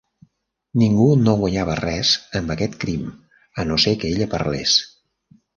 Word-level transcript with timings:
Ningú 0.83 1.09
no 1.25 1.35
guanyava 1.41 1.75
res 1.81 2.15
amb 2.41 2.55
aquest 2.55 2.79
crim, 2.85 3.07
a 3.65 3.69
no 3.71 3.81
ser 3.85 3.97
que 4.03 4.15
ella 4.15 4.33
parlés. 4.37 4.79